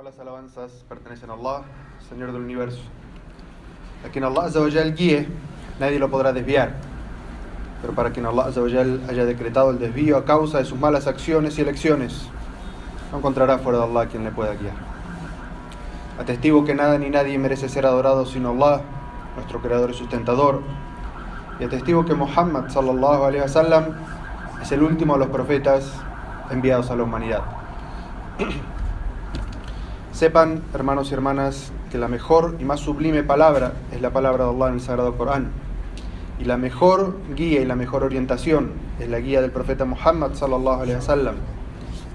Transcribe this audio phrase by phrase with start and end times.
[0.00, 1.60] Todas las alabanzas pertenecen a Allah,
[2.08, 2.80] Señor del universo.
[4.02, 5.28] A quien Allah Azzawajal guíe,
[5.78, 6.72] nadie lo podrá desviar.
[7.82, 11.60] Pero para quien Allah haya decretado el desvío a causa de sus malas acciones y
[11.60, 12.30] elecciones,
[13.12, 14.72] no encontrará fuera de Allah quien le pueda guiar.
[16.18, 18.80] Atestigo que nada ni nadie merece ser adorado sino Allah,
[19.36, 20.62] nuestro creador y sustentador.
[21.58, 23.84] Y atestigo que Muhammad sallallahu alaihi wasallam
[24.62, 25.92] es el último de los profetas
[26.50, 27.42] enviados a la humanidad.
[30.20, 34.50] Sepan, hermanos y hermanas, que la mejor y más sublime palabra es la palabra de
[34.50, 35.48] Allah en el Sagrado Corán.
[36.38, 40.82] Y la mejor guía y la mejor orientación es la guía del profeta Muhammad sallallahu
[40.82, 41.36] alaihi wasallam.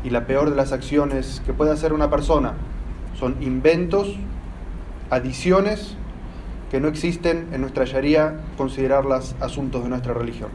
[0.03, 2.53] Y la peor de las acciones que puede hacer una persona
[3.15, 4.15] son inventos,
[5.09, 5.97] adiciones
[6.69, 10.49] que no existen en nuestra Sharia, considerarlas asuntos de nuestra religión.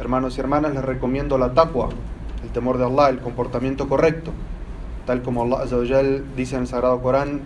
[0.00, 1.90] Hermanos y hermanas, les recomiendo la taqwa,
[2.42, 4.32] el temor de Allah, el comportamiento correcto,
[5.06, 5.64] tal como Allah
[6.36, 7.42] dice en el Sagrado Corán,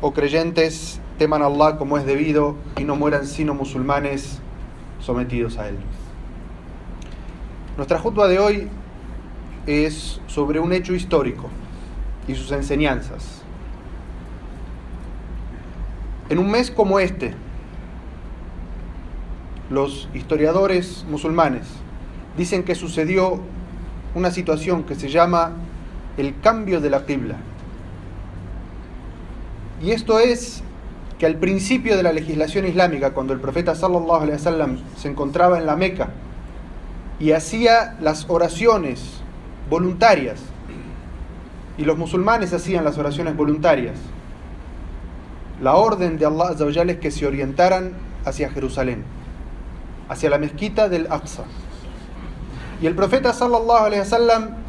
[0.00, 4.40] o creyentes, teman a Allah como es debido y no mueran sino musulmanes
[5.00, 5.76] sometidos a Él.
[7.76, 8.68] Nuestra jutba de hoy
[9.66, 11.48] es sobre un hecho histórico
[12.28, 13.42] y sus enseñanzas.
[16.28, 17.34] En un mes como este,
[19.70, 21.66] los historiadores musulmanes
[22.36, 23.40] dicen que sucedió
[24.14, 25.52] una situación que se llama
[26.16, 27.36] el cambio de la Qibla.
[29.82, 30.62] Y esto es
[31.18, 35.58] que al principio de la legislación islámica, cuando el profeta sallallahu alaihi wasallam se encontraba
[35.58, 36.08] en la Meca
[37.18, 39.20] y hacía las oraciones
[39.70, 40.40] voluntarias,
[41.76, 43.98] y los musulmanes hacían las oraciones voluntarias,
[45.60, 47.92] la orden de Allah es que se orientaran
[48.24, 49.04] hacia Jerusalén,
[50.08, 51.44] hacia la mezquita del Aqsa.
[52.80, 54.63] Y el profeta sallallahu alaihi wasallam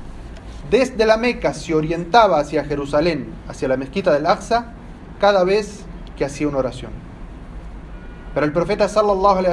[0.70, 4.74] desde la Meca se orientaba hacia Jerusalén, hacia la mezquita del Aqsa,
[5.20, 5.86] cada vez
[6.18, 6.92] que hacía una oración.
[8.34, 9.44] Pero al profeta sallallahu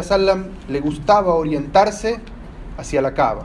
[0.69, 2.21] le gustaba orientarse
[2.77, 3.45] hacia la Kaaba.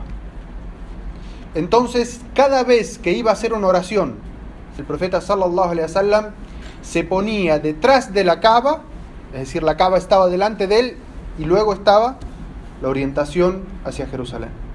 [1.56, 4.16] Entonces, cada vez que iba a hacer una oración,
[4.78, 6.32] el profeta sallallahu
[6.82, 8.82] se ponía detrás de la Kaaba,
[9.34, 10.98] es decir, la Kaaba estaba delante de él
[11.38, 12.18] y luego estaba
[12.82, 14.67] la orientación hacia Jerusalén.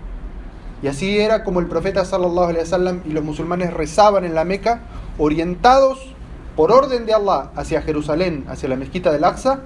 [0.82, 4.44] Y así era como el profeta sallallahu alaihi wasallam y los musulmanes rezaban en la
[4.44, 4.80] Meca,
[5.16, 6.12] orientados
[6.56, 9.60] por orden de Allah hacia Jerusalén, hacia la mezquita del Aqsa,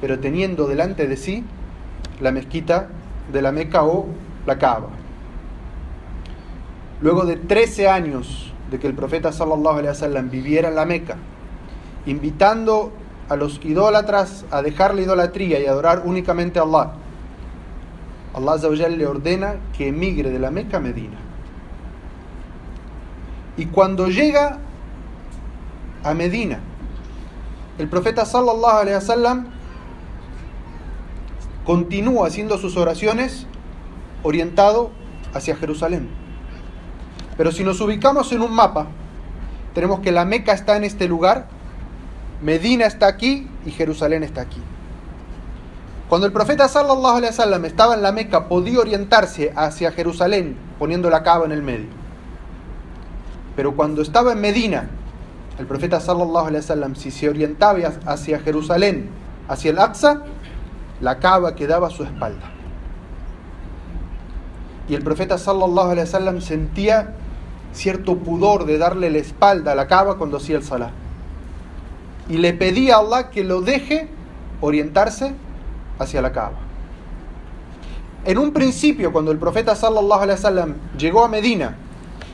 [0.00, 1.44] pero teniendo delante de sí
[2.20, 2.88] la mezquita
[3.32, 4.06] de la Meca o
[4.46, 4.88] la Kaaba.
[7.00, 11.16] Luego de 13 años de que el profeta sallallahu alaihi wasallam viviera en la Meca,
[12.06, 12.92] invitando
[13.28, 16.92] a los idólatras a dejar la idolatría y adorar únicamente a Allah,
[18.34, 21.16] Allah le ordena que emigre de la Meca a Medina.
[23.56, 24.58] Y cuando llega
[26.04, 26.60] a Medina,
[27.78, 29.46] el profeta sallallahu alaihi wasallam
[31.64, 33.46] continúa haciendo sus oraciones
[34.22, 34.90] orientado
[35.34, 36.08] hacia Jerusalén.
[37.36, 38.86] Pero si nos ubicamos en un mapa,
[39.74, 41.48] tenemos que la Meca está en este lugar,
[42.42, 44.60] Medina está aquí y Jerusalén está aquí.
[46.10, 51.08] Cuando el profeta sallallahu alaihi wasallam estaba en la Meca, podía orientarse hacia Jerusalén poniendo
[51.08, 51.86] la cava en el medio.
[53.54, 54.90] Pero cuando estaba en Medina,
[55.56, 59.08] el profeta sallallahu alaihi wasallam si se orientaba hacia Jerusalén,
[59.46, 60.24] hacia el Aqsa,
[61.00, 62.50] la cava quedaba a su espalda.
[64.88, 67.14] Y el profeta sallallahu alaihi wasallam sentía
[67.72, 70.90] cierto pudor de darle la espalda a la cava cuando hacía el salah.
[72.28, 74.08] Y le pedía a Allah que lo deje
[74.60, 75.34] orientarse
[76.00, 76.58] hacia la Kaaba.
[78.24, 81.76] En un principio, cuando el profeta sallallahu alaihi wasallam llegó a Medina,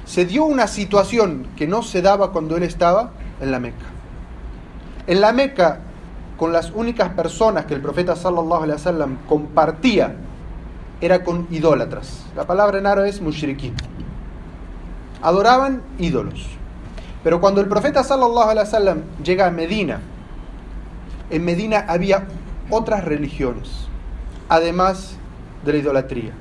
[0.04, 3.10] se dio una situación que no se daba cuando él estaba
[3.40, 3.86] en la Meca.
[5.06, 5.80] En la Meca,
[6.36, 10.16] con las únicas personas que el profeta sallallahu alaihi wasallam compartía
[11.00, 12.24] era con idólatras.
[12.34, 13.74] La palabra en árabe es mushrikin.
[15.22, 16.46] Adoraban ídolos.
[17.22, 20.00] Pero cuando el profeta sallallahu alaihi wasallam llega a Medina,
[21.30, 22.26] en Medina había
[22.70, 23.88] otras religiones,
[24.48, 25.16] además
[25.64, 26.32] de la idolatría.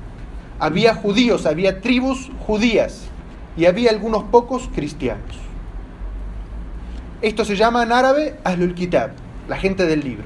[0.58, 3.08] Había judíos, había tribus judías
[3.56, 5.36] y había algunos pocos cristianos.
[7.22, 9.10] Esto se llama en árabe Ahlul Kitab,
[9.48, 10.24] la gente del libro.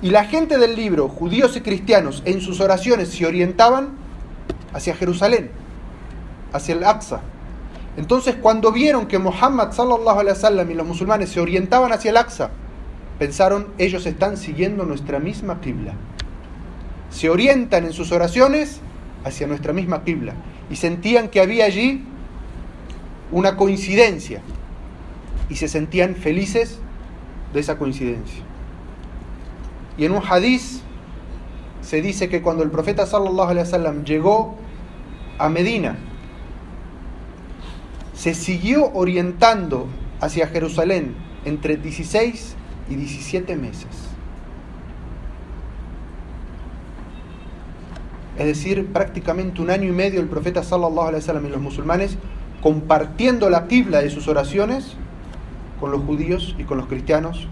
[0.00, 3.90] Y la gente del libro, judíos y cristianos, en sus oraciones se orientaban
[4.72, 5.50] hacia Jerusalén,
[6.52, 7.20] hacia el Aqsa.
[7.96, 12.16] Entonces, cuando vieron que Muhammad sallallahu alaihi wasallam y los musulmanes se orientaban hacia el
[12.16, 12.50] Aqsa,
[13.18, 15.94] pensaron, ellos están siguiendo nuestra misma qibla.
[17.10, 18.80] Se orientan en sus oraciones
[19.24, 20.34] hacia nuestra misma qibla
[20.70, 22.04] y sentían que había allí
[23.32, 24.40] una coincidencia
[25.48, 26.78] y se sentían felices
[27.52, 28.42] de esa coincidencia.
[29.96, 30.82] Y en un hadiz
[31.80, 34.56] se dice que cuando el profeta sallallahu alaihi wasallam llegó
[35.38, 35.96] a Medina,
[38.14, 39.86] se siguió orientando
[40.20, 41.14] hacia Jerusalén
[41.44, 42.57] entre 16
[42.90, 43.86] y 17 meses.
[48.38, 52.16] Es decir, prácticamente un año y medio el profeta sallallahu alaihi wasallam y los musulmanes
[52.62, 54.96] compartiendo la qibla de sus oraciones
[55.80, 57.48] con los judíos y con los cristianos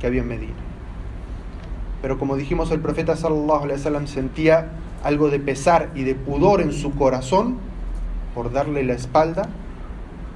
[0.00, 0.54] que había en Medina.
[2.02, 4.70] Pero como dijimos, el profeta sallallahu alaihi wasallam sentía
[5.04, 7.58] algo de pesar y de pudor en su corazón
[8.34, 9.48] por darle la espalda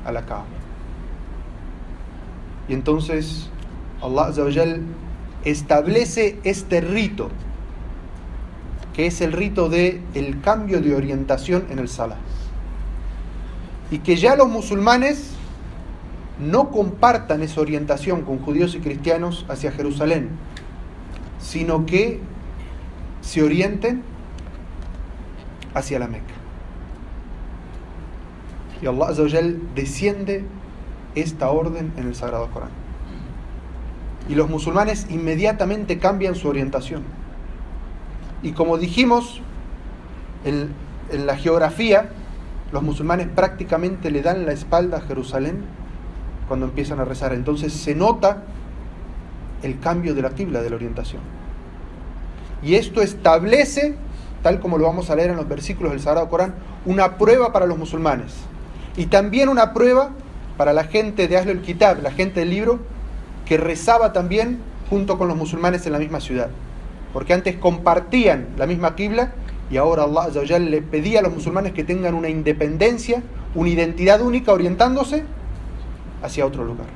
[0.05, 0.47] a la Kaaba.
[2.69, 3.50] Y entonces
[4.03, 4.31] Allah
[5.45, 7.31] establece este rito,
[8.95, 12.17] que es el rito de el cambio de orientación en el Salah.
[13.91, 15.31] Y que ya los musulmanes
[16.39, 20.31] no compartan esa orientación con judíos y cristianos hacia Jerusalén,
[21.41, 22.21] sino que
[23.21, 24.03] se orienten
[25.75, 26.35] hacia la Meca.
[28.81, 29.09] Y Allah
[29.75, 30.45] desciende
[31.15, 32.88] esta orden en el Sagrado Corán.
[34.29, 37.03] Y los musulmanes inmediatamente cambian su orientación.
[38.43, 39.41] Y como dijimos,
[40.45, 40.73] en,
[41.13, 42.11] la geografía,
[42.71, 45.65] los musulmanes prácticamente le dan la espalda a Jerusalén
[46.47, 47.33] cuando empiezan a rezar.
[47.33, 48.43] Entonces se nota
[49.63, 51.23] el cambio de la tibla, de la orientación.
[52.63, 53.95] Y esto establece,
[54.43, 56.55] tal como lo vamos a leer en los versículos del Sagrado Corán,
[56.85, 58.35] una prueba para los musulmanes.
[58.97, 60.11] Y también una prueba
[60.57, 62.81] para la gente de Ahlul Kitab, la gente del libro,
[63.49, 64.59] que rezaba también
[64.91, 66.50] junto con los musulmanes en la misma ciudad.
[67.15, 69.33] Porque antes compartían la misma Qibla
[69.71, 73.23] y ahora Allah le pedía a los musulmanes que tengan una independencia,
[73.55, 75.25] una identidad única orientándose
[76.23, 76.89] hacia otro lugar.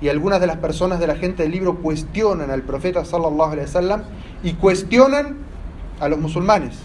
[0.00, 3.66] Y algunas de las personas de la gente del libro cuestionan al profeta sallallahu alaihi
[3.66, 4.02] wasallam
[4.42, 5.36] y cuestionan
[6.00, 6.78] a los musulmanes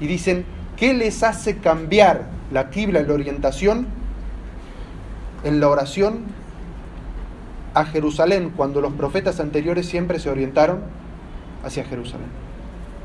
[0.00, 0.46] y dicen,
[0.76, 3.86] ¿qué les hace cambiar la Qibla en la orientación
[5.44, 6.20] en la oración
[7.74, 10.80] a Jerusalén cuando los profetas anteriores siempre se orientaron
[11.64, 12.28] hacia Jerusalén.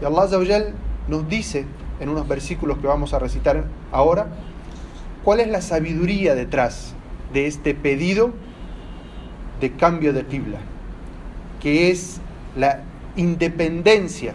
[0.01, 0.73] Y Allah
[1.07, 1.65] nos dice
[1.99, 4.27] en unos versículos que vamos a recitar ahora
[5.23, 6.93] cuál es la sabiduría detrás
[7.33, 8.31] de este pedido
[9.59, 10.59] de cambio de Qibla,
[11.59, 12.19] que es
[12.55, 12.81] la
[13.15, 14.33] independencia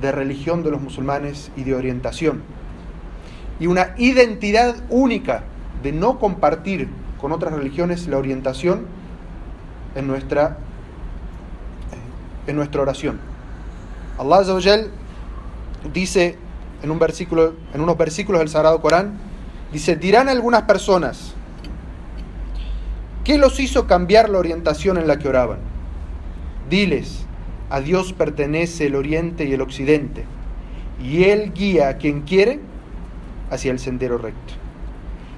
[0.00, 2.42] de religión de los musulmanes y de orientación,
[3.58, 5.44] y una identidad única
[5.82, 6.88] de no compartir
[7.20, 8.86] con otras religiones la orientación
[9.96, 10.58] en nuestra,
[12.46, 13.18] en nuestra oración.
[14.18, 14.90] Allah Azawajal
[15.92, 16.36] dice
[16.82, 19.18] en, un versículo, en unos versículos del Sagrado Corán,
[19.72, 21.34] dice, dirán algunas personas,
[23.24, 25.58] ¿qué los hizo cambiar la orientación en la que oraban?
[26.70, 27.26] Diles,
[27.70, 30.24] a Dios pertenece el oriente y el occidente,
[31.02, 32.60] y Él guía a quien quiere
[33.50, 34.54] hacia el sendero recto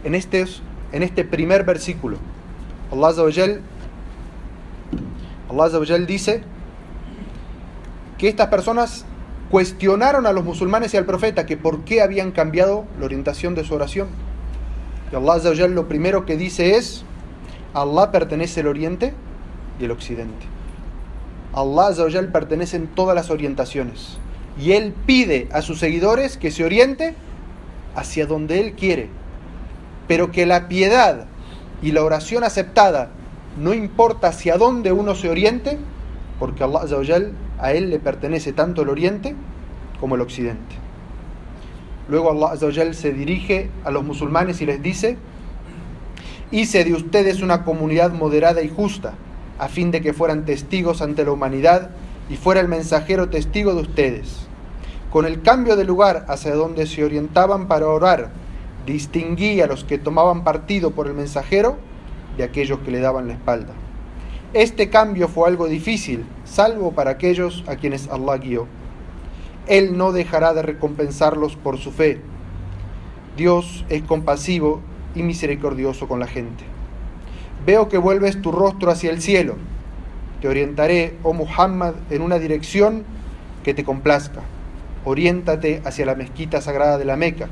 [0.05, 0.45] en este,
[0.93, 2.19] en este primer versículo.
[2.93, 3.61] Allah Azawajal,
[5.51, 6.43] Allah dice
[8.19, 9.05] que estas personas
[9.51, 13.65] cuestionaron a los musulmanes y al profeta que por qué habían cambiado la orientación de
[13.65, 14.09] su oración.
[15.11, 17.05] Y Allah lo primero que dice es,
[17.73, 19.15] Allah pertenece el oriente
[19.81, 20.47] y el occidente.
[21.55, 24.19] Allah pertenece en todas las orientaciones.
[24.61, 27.15] Y Él pide a sus seguidores que se oriente
[27.95, 29.09] hacia donde Él quiere
[30.09, 31.27] pero que la piedad
[31.83, 33.11] y la oración aceptada
[33.57, 35.79] no importa hacia dónde uno se oriente,
[36.39, 36.87] porque Allah
[37.59, 39.35] a él le pertenece tanto el oriente
[40.01, 40.77] como el occidente.
[42.09, 45.19] Luego Allah se dirige a los musulmanes y les dice,
[46.51, 49.15] hice de ustedes una comunidad moderada y justa,
[49.59, 51.91] a fin de que fueran testigos ante la humanidad
[52.31, 54.47] y fuera el mensajero testigo de ustedes.
[55.11, 58.31] Con el cambio de lugar hacia donde se orientaban para orar,
[58.87, 61.77] distinguía a los que tomaban partido por el mensajero
[62.39, 63.75] de aquellos que le daban la espalda.
[64.55, 68.67] Este cambio fue algo difícil, salvo para aquellos a quienes Allah guió.
[69.67, 72.23] Él no dejará de recompensarlos por su fe.
[73.37, 74.81] Dios es compasivo
[75.15, 76.65] y misericordioso con la gente.
[77.67, 79.57] Veo que vuelves tu rostro hacia el cielo.
[80.41, 83.05] Te orientaré, oh Muhammad, en una dirección
[83.65, 84.41] que te complazca.
[85.05, 87.49] Oriéntate hacia la mezquita sagrada de la Meca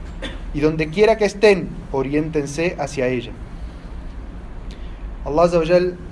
[0.54, 3.32] y donde quiera que estén, oriéntense hacia ella.
[5.26, 5.50] Allah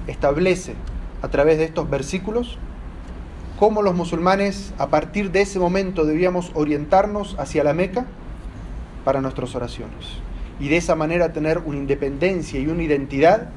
[0.08, 0.74] establece
[1.22, 2.58] a través de estos versículos
[3.60, 8.06] cómo los musulmanes a partir de ese momento debíamos orientarnos hacia la Meca
[9.04, 10.20] para nuestras oraciones.
[10.60, 13.48] y de esa manera tener una independencia y una identidad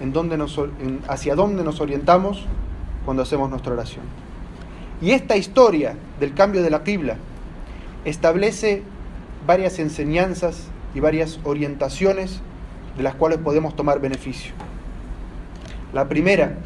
[0.00, 0.60] en donde nos,
[1.08, 2.44] hacia dónde nos orientamos
[3.04, 4.04] cuando hacemos nuestra oración.
[5.00, 7.16] Y esta historia del cambio de la Qibla
[8.04, 8.82] establece
[9.46, 12.40] varias enseñanzas y varias orientaciones
[12.96, 14.52] de las cuales podemos tomar beneficio.
[15.94, 16.56] La primera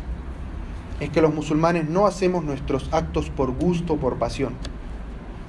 [1.01, 4.55] es que los musulmanes no hacemos nuestros actos por gusto o por pasión,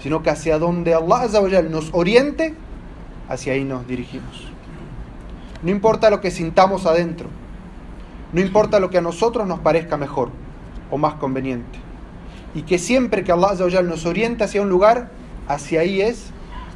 [0.04, 2.54] sino que hacia donde Allah nos oriente,
[3.30, 4.50] hacia ahí nos dirigimos.
[5.64, 7.30] No importa lo que sintamos adentro,
[8.34, 10.30] no importa lo que a nosotros nos parezca mejor
[10.92, 11.80] o más conveniente.
[12.54, 15.10] Y que siempre que Allah nos oriente hacia un lugar,
[15.48, 16.32] hacia ahí es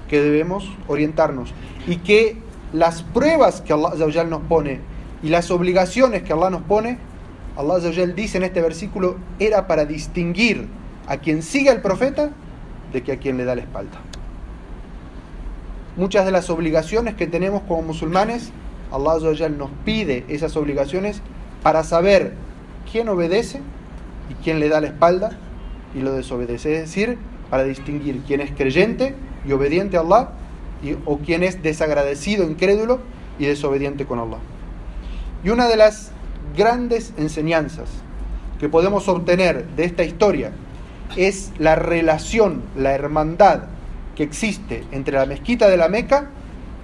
[0.07, 1.53] que debemos orientarnos.
[1.86, 2.38] Y que
[2.72, 4.92] las pruebas que Allah nos pone
[5.24, 6.98] y las obligaciones que Allah nos pone,
[7.58, 7.80] Allah
[8.13, 10.68] dice en este versículo, era para distinguir
[11.08, 12.32] a quien sigue al profeta
[12.92, 14.00] de que a quien le da la espalda.
[15.96, 18.51] Muchas de las obligaciones que tenemos como musulmanes,
[18.92, 21.22] Allah nos pide esas obligaciones
[21.63, 22.34] para saber
[22.92, 23.62] quién obedece
[24.30, 25.38] y quién le da la espalda
[25.96, 26.75] y lo desobedece.
[26.75, 27.18] Es decir,
[27.50, 29.15] para distinguir quién es creyente
[29.48, 30.32] y obediente a Allah
[30.84, 33.00] y, o quién es desagradecido, incrédulo
[33.39, 34.39] y desobediente con Allah.
[35.43, 36.12] Y una de las
[36.55, 37.89] grandes enseñanzas
[38.59, 40.51] que podemos obtener de esta historia
[41.17, 43.63] es la relación, la hermandad
[44.15, 46.27] que existe entre la mezquita de la Meca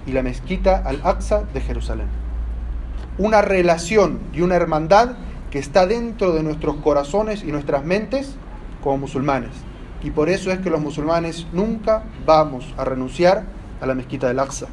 [0.06, 2.20] y la mezquita al-Aqsa de Jerusalén
[3.20, 5.10] una relación y una hermandad
[5.50, 8.36] que está dentro de nuestros corazones y nuestras mentes
[8.82, 9.50] como musulmanes.
[10.02, 13.44] Y por eso es que los musulmanes nunca vamos a renunciar
[13.82, 14.68] a la mezquita del Aqsa.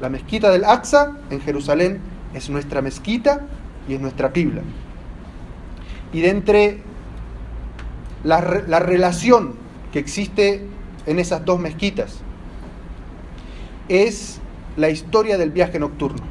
[0.00, 2.00] La mezquita del Aqsa en Jerusalén
[2.34, 3.42] es nuestra mezquita
[3.88, 4.62] y es nuestra Qibla.
[6.12, 6.82] Y de entre
[8.22, 9.54] la, la relación
[9.92, 10.66] que existe
[11.06, 12.18] en esas dos mezquitas
[13.88, 14.40] es
[14.76, 16.22] la historia del viaje nocturno.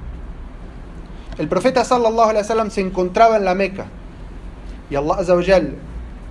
[1.38, 3.86] El profeta sallallahu alaihi wasallam se encontraba en la Meca
[4.90, 5.76] y Allah azawajal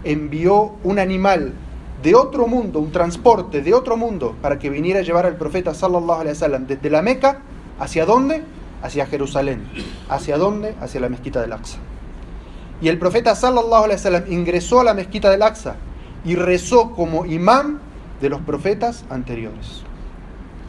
[0.05, 1.52] envió un animal
[2.02, 5.75] de otro mundo, un transporte de otro mundo para que viniera a llevar al profeta
[5.75, 7.41] sallallahu alaihi wasallam desde la Meca
[7.79, 8.43] hacia dónde?
[8.83, 9.62] Hacia Jerusalén.
[10.09, 10.75] ¿Hacia dónde?
[10.81, 11.79] Hacia la mezquita del Aqsa.
[12.81, 15.77] Y el profeta sallallahu alaihi wasallam ingresó a la mezquita del Aqsa
[16.25, 17.81] y rezó como imán
[18.21, 19.83] de los profetas anteriores.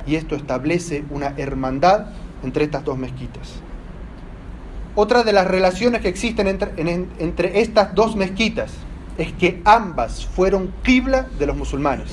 [0.06, 2.08] Y esto establece una hermandad
[2.44, 3.54] entre estas dos mezquitas.
[4.96, 8.74] Otra de las relaciones que existen entre, estas dos mezquitas
[9.18, 12.12] es que ambas fueron qibla de los musulmanes.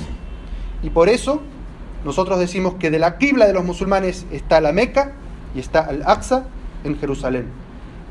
[0.83, 1.43] Y por eso
[2.05, 5.13] nosotros decimos que de la qibla de los musulmanes está la Meca
[5.55, 6.45] y está Al-Aqsa
[6.85, 7.47] en Jerusalén.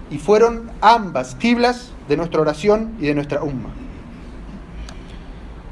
[0.10, 3.70] Y fueron ambas qiblas de nuestra oración y de nuestra umma.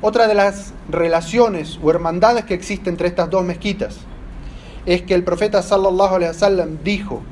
[0.02, 3.98] Otra de las relaciones o hermandades que existen entre estas dos mezquitas
[4.86, 7.24] es que el profeta sallallahu alaihi wasallam dijo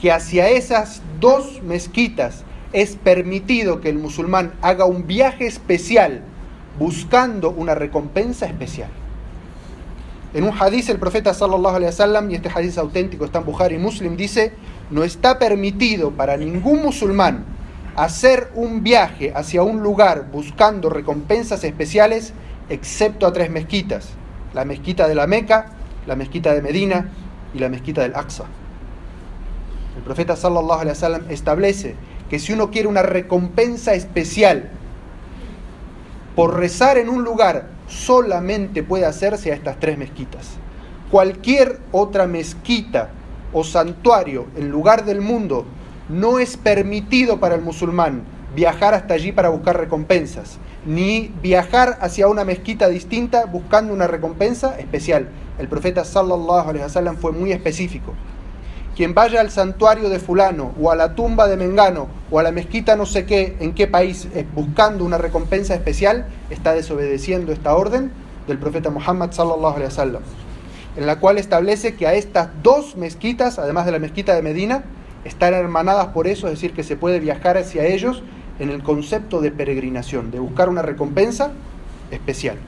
[0.00, 6.22] que hacia esas dos mezquitas es permitido que el musulmán haga un viaje especial
[6.78, 8.90] buscando una recompensa especial.
[10.32, 13.78] En un hadith el profeta sallallahu alaihi wasallam y este hadith auténtico está en Bukhari
[13.78, 14.52] Muslim dice,
[14.90, 17.44] no está permitido para ningún musulmán
[17.96, 22.32] hacer un viaje hacia un lugar buscando recompensas especiales
[22.68, 24.10] excepto a tres mezquitas,
[24.54, 25.66] la mezquita de la Meca,
[26.06, 27.08] la mezquita de Medina
[27.52, 28.44] y la mezquita del Aqsa.
[29.96, 31.96] El profeta sallallahu alaihi wasallam establece
[32.30, 34.70] que si uno quiere una recompensa especial
[36.36, 40.52] por rezar en un lugar, solamente puede hacerse a estas tres mezquitas.
[41.10, 43.10] Cualquier otra mezquita
[43.52, 45.66] o santuario en lugar del mundo
[46.08, 48.22] no es permitido para el musulmán
[48.54, 54.78] viajar hasta allí para buscar recompensas, ni viajar hacia una mezquita distinta buscando una recompensa
[54.78, 55.28] especial.
[55.58, 58.14] El profeta sallallahu alaihi wasallam fue muy específico
[59.00, 62.52] quien vaya al santuario de fulano o a la tumba de Mengano o a la
[62.52, 67.74] mezquita no sé qué, en qué país, eh, buscando una recompensa especial, está desobedeciendo esta
[67.74, 68.12] orden
[68.46, 70.22] del profeta Muhammad sallallahu alaihi wasallam,
[70.98, 74.84] en la cual establece que a estas dos mezquitas, además de la mezquita de Medina,
[75.24, 78.22] están hermanadas por eso, es decir, que se puede viajar hacia ellos
[78.58, 81.52] en el concepto de peregrinación, de buscar una recompensa
[82.10, 82.58] especial.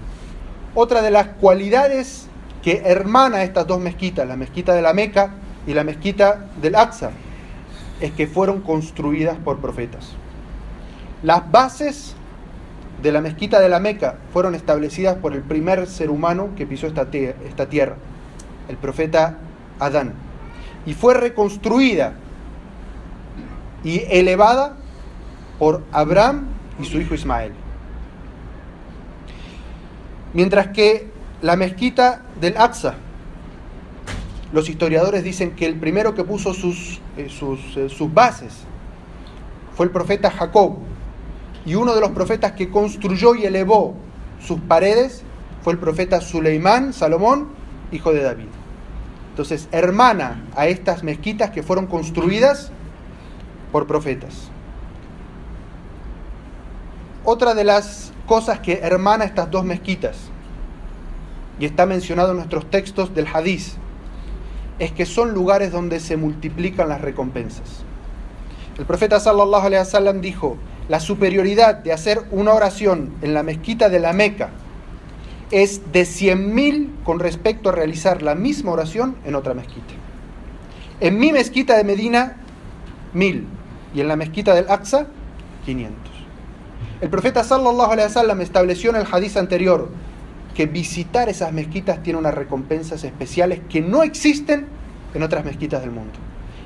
[0.75, 2.27] Otra de las cualidades
[2.63, 7.11] que hermana estas dos mezquitas, la mezquita de la Meca y la mezquita del Aqsa
[8.01, 10.11] es que fueron construidas por profetas.
[11.23, 12.15] Las bases
[13.03, 16.87] de la mezquita de la Meca fueron establecidas por el primer ser humano que pisó
[16.87, 17.97] esta, tierra,
[18.69, 19.39] el profeta
[19.79, 20.15] Adán,
[20.85, 22.15] y fue reconstruida
[23.85, 24.77] y elevada
[25.59, 26.47] por Abraham
[26.81, 27.53] y su hijo Ismael.
[30.33, 32.95] Mientras que la mezquita del Aqsa
[34.53, 38.65] los historiadores dicen que el primero que puso sus, eh, eh, sus bases
[39.75, 40.77] fue el profeta Jacob.
[41.65, 43.95] Y uno de los profetas que construyó y elevó
[44.41, 45.23] sus paredes
[45.63, 47.49] fue el profeta Suleimán, Salomón,
[47.93, 48.49] hijo de David.
[49.31, 52.71] Entonces, hermana a estas mezquitas que fueron construidas
[53.71, 54.51] por profetas.
[57.25, 60.17] Otra de las cosas que hermana estas dos mezquitas,
[61.59, 63.77] y está mencionado en nuestros textos del Hadiz,
[64.79, 67.85] es que son lugares donde se multiplican las recompensas.
[68.79, 70.57] El profeta sallallahu alaihi wasallam dijo,
[70.89, 74.51] la superioridad de hacer una oración en la mezquita de la Meca
[75.51, 79.95] es de 100.000 con respecto a realizar la misma oración en otra mezquita.
[81.01, 82.37] En mi mezquita de Medina,
[83.13, 83.47] 1000
[83.95, 85.07] y en la mezquita del Aqsa,
[85.67, 86.13] 500.
[87.03, 89.91] El profeta sallallahu alaihi wasallam estableció en el hadiz anterior
[90.55, 94.67] que visitar esas mezquitas tiene unas recompensas especiales que no existen
[95.15, 96.19] en otras mezquitas del mundo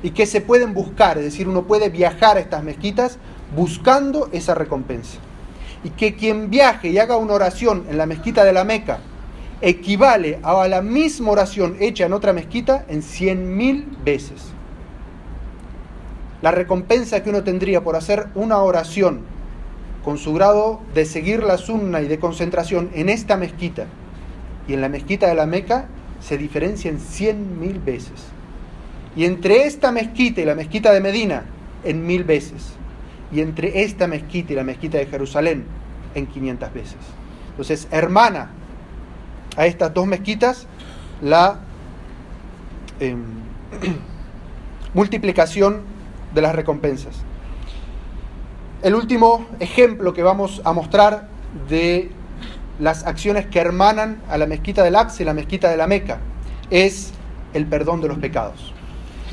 [0.03, 3.19] y que se pueden buscar, es decir, uno puede viajar a estas mezquitas
[3.55, 5.19] buscando esa recompensa.
[5.85, 8.99] Y que quien viaje y haga una oración en la mezquita de la Meca
[9.61, 14.53] equivale a la misma oración hecha en otra mezquita en cien mil veces.
[16.43, 19.23] La recompensa que uno tendría por hacer una oración
[20.07, 23.87] con su grado de seguir la sunna y de concentración en esta mezquita
[24.69, 25.87] y en la mezquita de la Meca
[26.21, 28.29] se diferencia en cien mil veces.
[29.17, 31.43] Y entre esta mezquita y la mezquita de Medina,
[31.83, 32.69] en mil veces.
[33.33, 35.65] Y entre esta mezquita y la mezquita de Jerusalén,
[36.15, 36.97] en 500 veces.
[37.51, 38.51] Entonces, hermana
[39.57, 40.69] a estas dos mezquitas
[41.21, 41.59] la
[43.01, 43.17] eh,
[44.95, 45.81] multiplicación
[46.33, 47.26] de las recompensas.
[48.83, 51.29] El último ejemplo que vamos a mostrar
[51.69, 52.11] de
[52.79, 56.19] las acciones que hermanan a la mezquita del Aqsa y la mezquita de la Meca
[56.69, 57.13] es
[57.55, 58.75] el perdón de los pecados.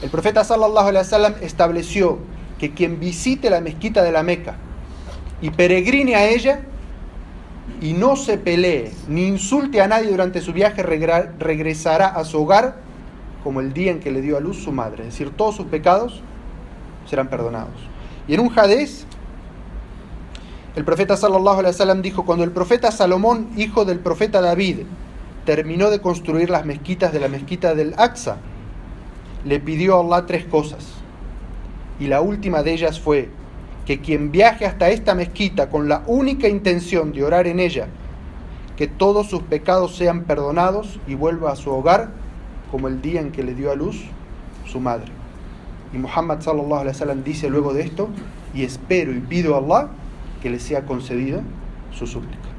[0.01, 2.19] El profeta sallallahu alaihi wasallam estableció
[2.57, 4.55] que quien visite la mezquita de la Meca
[5.41, 6.61] y peregrine a ella
[7.81, 12.77] y no se pelee ni insulte a nadie durante su viaje regresará a su hogar
[13.43, 15.65] como el día en que le dio a luz su madre, es decir, todos sus
[15.65, 16.21] pecados
[17.09, 17.73] serán perdonados.
[18.25, 19.05] Y en un hadith
[20.75, 24.79] el profeta sallallahu alaihi wasallam dijo, cuando el profeta Salomón, hijo del profeta David,
[25.45, 28.37] terminó de construir las mezquitas de la mezquita del Aqsa,
[29.45, 30.85] le pidió a Allah tres cosas.
[31.99, 33.29] Y la última de ellas fue
[33.85, 37.87] que quien viaje hasta esta mezquita con la única intención de orar en ella,
[38.75, 42.09] que todos sus pecados sean perdonados y vuelva a su hogar
[42.71, 44.05] como el día en que le dio a luz
[44.65, 45.11] su madre.
[45.93, 48.09] Y Muhammad sallallahu alaihi wasallam dice luego de esto,
[48.55, 49.89] y espero y pido a Allah
[50.43, 51.41] que le sea concedido
[51.93, 52.49] su súplica.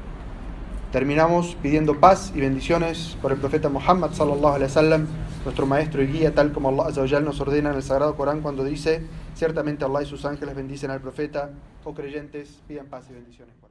[0.91, 5.07] Terminamos pidiendo paz y bendiciones por el profeta Muhammad sallallahu alaihi wasallam,
[5.43, 9.05] nuestro maestro y guía, tal como Allah nos ordena en el sagrado Corán cuando dice,
[9.35, 11.51] ciertamente Allah y sus ángeles bendicen al profeta,
[11.83, 13.64] o creyentes, pidan paz y bendiciones.